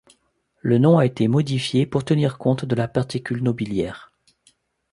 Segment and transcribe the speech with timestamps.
[0.61, 4.11] Le nom a été modifié pour tennir compte de la particule nobiliaire.